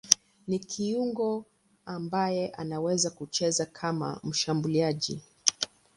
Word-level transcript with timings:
Ni 0.47 0.59
kiungo 0.59 1.45
ambaye 1.85 2.47
anaweza 2.49 3.09
kucheza 3.09 3.65
kama 3.65 4.19
mshambuliaji. 4.23 5.21